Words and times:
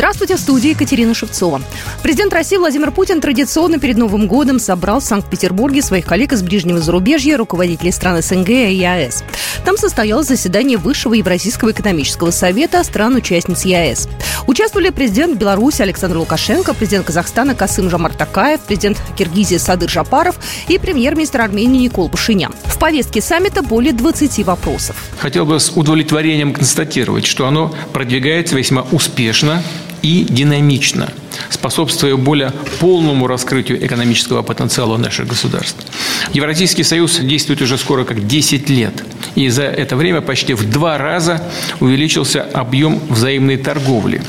Здравствуйте, 0.00 0.36
в 0.36 0.40
студии 0.40 0.70
Екатерина 0.70 1.12
Шевцова. 1.12 1.60
Президент 2.02 2.32
России 2.32 2.56
Владимир 2.56 2.90
Путин 2.90 3.20
традиционно 3.20 3.78
перед 3.78 3.98
Новым 3.98 4.28
годом 4.28 4.58
собрал 4.58 5.00
в 5.00 5.04
Санкт-Петербурге 5.04 5.82
своих 5.82 6.06
коллег 6.06 6.32
из 6.32 6.42
ближнего 6.42 6.80
зарубежья, 6.80 7.36
руководителей 7.36 7.92
стран 7.92 8.22
СНГ 8.22 8.48
и 8.48 8.76
ЕАЭС. 8.76 9.24
Там 9.66 9.76
состоялось 9.76 10.28
заседание 10.28 10.78
Высшего 10.78 11.12
Евразийского 11.12 11.72
экономического 11.72 12.30
совета 12.30 12.82
стран-участниц 12.82 13.66
ЕАЭС. 13.66 14.08
Участвовали 14.46 14.88
президент 14.88 15.36
Беларуси 15.36 15.82
Александр 15.82 16.16
Лукашенко, 16.16 16.72
президент 16.72 17.04
Казахстана 17.04 17.54
Касым 17.54 17.90
Жамар 17.90 18.14
Такаев, 18.14 18.60
президент 18.60 18.96
Киргизии 19.18 19.58
Садыр 19.58 19.90
Жапаров 19.90 20.36
и 20.68 20.78
премьер-министр 20.78 21.42
Армении 21.42 21.78
Никол 21.78 22.08
Пашинян. 22.08 22.54
В 22.64 22.78
повестке 22.78 23.20
саммита 23.20 23.62
более 23.62 23.92
20 23.92 24.46
вопросов. 24.46 24.96
Хотел 25.18 25.44
бы 25.44 25.60
с 25.60 25.68
удовлетворением 25.68 26.54
констатировать, 26.54 27.26
что 27.26 27.46
оно 27.46 27.74
продвигается 27.92 28.56
весьма 28.56 28.86
успешно 28.92 29.62
и 30.02 30.26
динамично, 30.28 31.12
способствуя 31.50 32.16
более 32.16 32.52
полному 32.78 33.26
раскрытию 33.26 33.84
экономического 33.84 34.42
потенциала 34.42 34.96
наших 34.96 35.28
государств. 35.28 35.84
Евразийский 36.32 36.84
союз 36.84 37.18
действует 37.18 37.62
уже 37.62 37.78
скоро 37.78 38.04
как 38.04 38.26
10 38.26 38.68
лет, 38.70 38.94
и 39.34 39.48
за 39.48 39.64
это 39.64 39.96
время 39.96 40.20
почти 40.20 40.54
в 40.54 40.68
два 40.68 40.98
раза 40.98 41.42
увеличился 41.80 42.42
объем 42.42 43.00
взаимной 43.08 43.56
торговли 43.56 44.22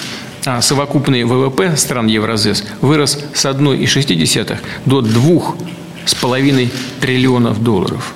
а 0.46 0.62
совокупный 0.62 1.24
ВВП 1.24 1.76
стран 1.78 2.08
Евразес 2.08 2.64
вырос 2.82 3.20
с 3.34 3.46
1,6 3.46 4.58
до 4.86 5.02
2,5 5.02 6.70
триллионов 7.00 7.62
долларов. 7.62 8.14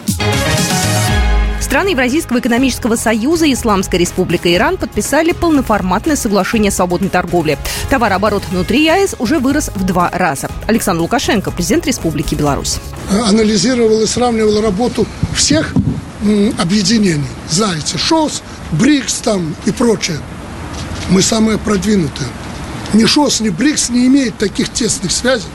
Страны 1.66 1.90
Евразийского 1.90 2.38
экономического 2.38 2.96
союза 2.96 3.48
и 3.48 3.54
Исламская 3.54 3.98
республика 3.99 4.54
Иран 4.54 4.77
подписали 4.77 5.32
полноформатное 5.32 6.16
соглашение 6.16 6.70
о 6.70 6.72
свободной 6.72 7.10
торговле. 7.10 7.57
Товарооборот 7.90 8.44
внутри 8.52 8.84
ЕАЭС 8.84 9.16
уже 9.18 9.40
вырос 9.40 9.72
в 9.74 9.84
два 9.84 10.12
раза. 10.13 10.48
Александр 10.68 11.02
Лукашенко, 11.02 11.49
президент 11.49 11.88
Республики 11.88 12.35
Беларусь. 12.35 12.77
Анализировал 13.10 13.99
и 14.04 14.05
сравнивал 14.05 14.62
работу 14.62 15.07
всех 15.35 15.74
объединений. 16.60 17.26
Знаете, 17.49 17.98
ШОС, 17.98 18.44
БРИКС 18.74 19.13
там 19.16 19.55
и 19.66 19.72
прочее. 19.72 20.20
Мы 21.10 21.24
самые 21.24 21.57
продвинутые. 21.57 22.29
Ни 22.94 23.05
ШОС, 23.05 23.40
ни 23.40 23.50
БРИКС 23.50 23.90
не 23.90 24.05
имеет 24.05 24.38
таких 24.38 24.70
тесных 24.70 25.12
связей, 25.12 25.48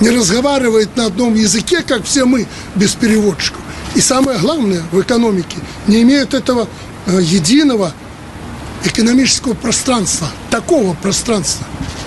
не 0.00 0.10
разговаривает 0.10 0.96
на 0.96 1.06
одном 1.06 1.34
языке, 1.34 1.82
как 1.82 2.04
все 2.04 2.24
мы, 2.24 2.46
без 2.74 2.94
переводчиков. 2.94 3.60
И 3.94 4.00
самое 4.00 4.38
главное 4.38 4.82
в 4.92 5.00
экономике, 5.00 5.56
не 5.86 6.02
имеют 6.02 6.34
этого 6.34 6.68
э, 7.06 7.18
единого 7.20 7.92
экономического 8.84 9.54
пространства, 9.54 10.28
такого 10.50 10.94
пространства. 10.94 11.66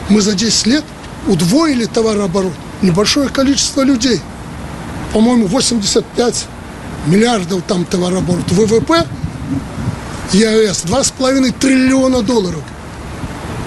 Мы 0.09 0.21
за 0.21 0.33
10 0.33 0.67
лет 0.67 0.85
удвоили 1.27 1.85
товарооборот. 1.85 2.53
Небольшое 2.81 3.29
количество 3.29 3.81
людей. 3.81 4.21
По-моему, 5.13 5.47
85 5.47 6.45
миллиардов 7.07 7.63
там 7.67 7.85
товарооборот. 7.85 8.49
ВВП 8.51 9.05
ЕАЭС 10.33 10.85
2,5 10.85 11.53
триллиона 11.59 12.21
долларов. 12.21 12.63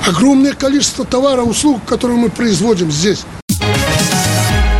Огромное 0.07 0.53
количество 0.53 1.05
товара, 1.05 1.43
услуг, 1.43 1.81
которые 1.87 2.19
мы 2.19 2.31
производим 2.31 2.91
здесь. 2.91 3.25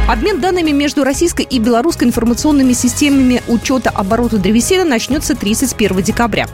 Обмен 0.07 0.39
данными 0.39 0.71
между 0.71 1.03
российской 1.03 1.47
и 1.47 1.59
белорусской 1.59 2.07
информационными 2.07 2.75
системами 2.75 3.43
учета 3.49 3.89
оборота 3.89 4.37
древесины 4.37 4.85
начнется 4.85 5.35
31 5.35 6.03
декабря. 6.03 6.47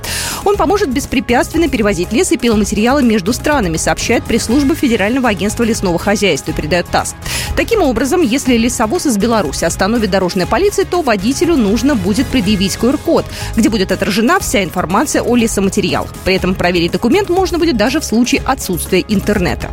Он 0.44 0.56
поможет 0.56 0.90
беспрепятственно 0.90 1.68
перевозить 1.68 2.12
лес 2.12 2.30
и 2.30 2.36
пиломатериалы 2.36 3.02
между 3.02 3.32
странами, 3.32 3.76
сообщает 3.76 4.22
пресс-служба 4.22 4.76
Федерального 4.76 5.28
агентства 5.28 5.64
лесного 5.64 5.98
хозяйства, 5.98 6.54
передает 6.54 6.86
ТАСС. 6.86 7.16
Таким 7.56 7.82
образом, 7.82 8.22
если 8.22 8.56
лесовоз 8.56 9.06
из 9.06 9.18
Беларуси 9.18 9.64
остановит 9.64 10.12
дорожная 10.12 10.46
полиция, 10.46 10.84
то 10.84 11.02
водителю 11.02 11.56
нужно 11.56 11.96
будет 11.96 12.28
предъявить 12.28 12.76
QR-код, 12.76 13.26
где 13.56 13.68
будет 13.68 13.90
отражена 13.90 14.38
вся 14.38 14.62
информация 14.62 15.22
о 15.22 15.34
лесоматериалах. 15.34 16.14
При 16.24 16.36
этом 16.36 16.54
проверить 16.54 16.92
документ 16.92 17.28
можно 17.28 17.58
будет 17.58 17.76
даже 17.76 17.98
в 17.98 18.04
случае 18.04 18.42
отсутствия 18.46 19.04
интернета. 19.08 19.70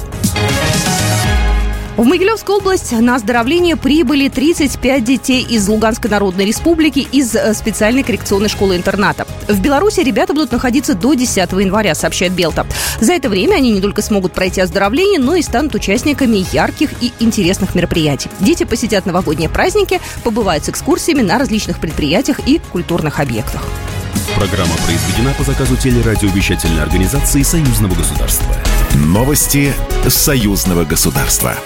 В 1.97 2.05
Могилевскую 2.05 2.59
область 2.59 2.91
на 2.91 3.15
оздоровление 3.15 3.75
прибыли 3.75 4.29
35 4.29 5.03
детей 5.03 5.41
из 5.41 5.67
Луганской 5.67 6.11
Народной 6.11 6.45
Республики 6.45 6.99
из 6.99 7.33
э, 7.33 7.55
специальной 7.55 8.03
коррекционной 8.03 8.49
школы-интерната. 8.49 9.25
В 9.47 9.59
Беларуси 9.59 10.01
ребята 10.01 10.35
будут 10.35 10.51
находиться 10.51 10.93
до 10.93 11.15
10 11.15 11.37
января, 11.53 11.95
сообщает 11.95 12.33
Белта. 12.33 12.67
За 13.01 13.13
это 13.13 13.29
время 13.29 13.55
они 13.55 13.71
не 13.71 13.81
только 13.81 14.03
смогут 14.03 14.33
пройти 14.33 14.61
оздоровление, 14.61 15.19
но 15.19 15.33
и 15.33 15.41
станут 15.41 15.73
участниками 15.73 16.45
ярких 16.53 16.91
и 17.01 17.13
интересных 17.19 17.73
мероприятий. 17.73 18.29
Дети 18.41 18.63
посетят 18.63 19.07
новогодние 19.07 19.49
праздники, 19.49 19.99
побывают 20.23 20.65
с 20.65 20.69
экскурсиями 20.69 21.23
на 21.23 21.39
различных 21.39 21.79
предприятиях 21.79 22.41
и 22.45 22.61
культурных 22.71 23.19
объектах. 23.19 23.63
Программа 24.35 24.75
произведена 24.85 25.33
по 25.35 25.43
заказу 25.43 25.75
телерадиовещательной 25.75 26.83
организации 26.83 27.41
Союзного 27.41 27.95
государства. 27.95 28.55
Новости 28.93 29.73
Союзного 30.07 30.85
государства. 30.85 31.57